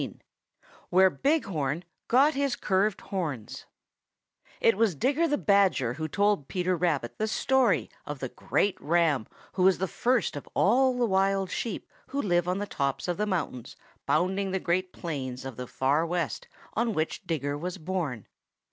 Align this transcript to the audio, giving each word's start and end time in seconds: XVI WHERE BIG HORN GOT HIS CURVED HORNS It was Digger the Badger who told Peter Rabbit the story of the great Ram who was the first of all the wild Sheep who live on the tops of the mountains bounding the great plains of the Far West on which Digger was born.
XVI 0.01 0.19
WHERE 0.89 1.09
BIG 1.11 1.45
HORN 1.45 1.83
GOT 2.07 2.33
HIS 2.33 2.55
CURVED 2.55 3.01
HORNS 3.01 3.65
It 4.59 4.75
was 4.75 4.95
Digger 4.95 5.27
the 5.27 5.37
Badger 5.37 5.93
who 5.93 6.07
told 6.07 6.47
Peter 6.47 6.75
Rabbit 6.75 7.19
the 7.19 7.27
story 7.27 7.87
of 8.03 8.17
the 8.17 8.29
great 8.29 8.75
Ram 8.81 9.27
who 9.53 9.61
was 9.61 9.77
the 9.77 9.87
first 9.87 10.35
of 10.35 10.49
all 10.55 10.97
the 10.97 11.05
wild 11.05 11.51
Sheep 11.51 11.87
who 12.07 12.19
live 12.19 12.47
on 12.47 12.57
the 12.57 12.65
tops 12.65 13.07
of 13.07 13.17
the 13.17 13.27
mountains 13.27 13.75
bounding 14.07 14.49
the 14.49 14.59
great 14.59 14.91
plains 14.91 15.45
of 15.45 15.55
the 15.55 15.67
Far 15.67 16.03
West 16.07 16.47
on 16.73 16.93
which 16.93 17.27
Digger 17.27 17.55
was 17.55 17.77
born. 17.77 18.25